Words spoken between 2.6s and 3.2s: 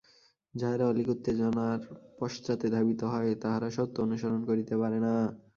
ধাবিত